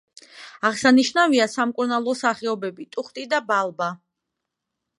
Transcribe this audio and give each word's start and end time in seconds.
აღსანიშნავია 0.69 1.45
სამკურნალო 1.51 2.15
სახეობები 2.21 2.89
ტუხტი 2.97 3.29
და 3.35 3.43
ბალბა. 3.53 3.91